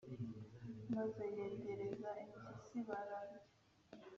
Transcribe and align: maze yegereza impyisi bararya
maze 0.93 1.23
yegereza 1.35 2.09
impyisi 2.23 2.79
bararya 2.87 3.39